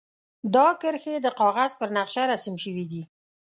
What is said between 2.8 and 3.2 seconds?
دي.